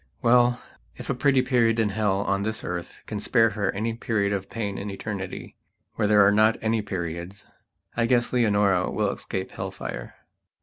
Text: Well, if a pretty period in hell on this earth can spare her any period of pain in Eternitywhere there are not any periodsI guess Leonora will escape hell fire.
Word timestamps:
Well, 0.23 0.59
if 0.95 1.11
a 1.11 1.13
pretty 1.13 1.43
period 1.43 1.79
in 1.79 1.89
hell 1.89 2.21
on 2.21 2.41
this 2.41 2.63
earth 2.63 2.95
can 3.05 3.19
spare 3.19 3.51
her 3.51 3.71
any 3.71 3.93
period 3.93 4.33
of 4.33 4.49
pain 4.49 4.79
in 4.79 4.89
Eternitywhere 4.89 6.07
there 6.07 6.25
are 6.25 6.31
not 6.31 6.57
any 6.59 6.81
periodsI 6.81 8.07
guess 8.07 8.33
Leonora 8.33 8.89
will 8.89 9.11
escape 9.11 9.51
hell 9.51 9.69
fire. 9.69 10.15